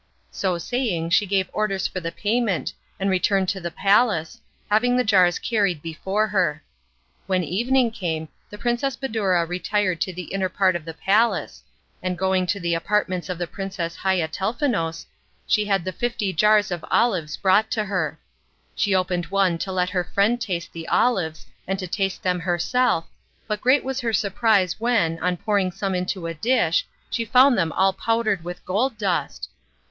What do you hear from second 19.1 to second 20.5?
one to let her friend